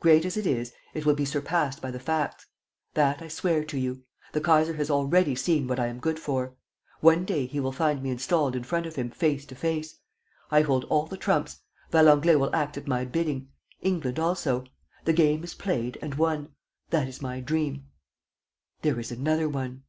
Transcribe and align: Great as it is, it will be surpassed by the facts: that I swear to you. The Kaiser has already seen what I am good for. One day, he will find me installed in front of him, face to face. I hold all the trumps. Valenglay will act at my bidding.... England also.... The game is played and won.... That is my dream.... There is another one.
Great 0.00 0.24
as 0.24 0.38
it 0.38 0.46
is, 0.46 0.72
it 0.94 1.04
will 1.04 1.12
be 1.14 1.26
surpassed 1.26 1.82
by 1.82 1.90
the 1.90 2.00
facts: 2.00 2.46
that 2.94 3.20
I 3.20 3.28
swear 3.28 3.66
to 3.66 3.78
you. 3.78 4.02
The 4.32 4.40
Kaiser 4.40 4.72
has 4.76 4.88
already 4.90 5.34
seen 5.34 5.66
what 5.68 5.78
I 5.78 5.88
am 5.88 6.00
good 6.00 6.18
for. 6.18 6.56
One 7.00 7.26
day, 7.26 7.44
he 7.44 7.60
will 7.60 7.70
find 7.70 8.02
me 8.02 8.08
installed 8.08 8.56
in 8.56 8.64
front 8.64 8.86
of 8.86 8.96
him, 8.96 9.10
face 9.10 9.44
to 9.44 9.54
face. 9.54 9.98
I 10.50 10.62
hold 10.62 10.84
all 10.84 11.04
the 11.04 11.18
trumps. 11.18 11.60
Valenglay 11.90 12.36
will 12.36 12.56
act 12.56 12.78
at 12.78 12.86
my 12.88 13.04
bidding.... 13.04 13.50
England 13.82 14.18
also.... 14.18 14.64
The 15.04 15.12
game 15.12 15.44
is 15.44 15.52
played 15.52 15.98
and 16.00 16.14
won.... 16.14 16.54
That 16.88 17.06
is 17.06 17.20
my 17.20 17.40
dream.... 17.40 17.88
There 18.80 18.98
is 18.98 19.12
another 19.12 19.50
one. 19.50 19.82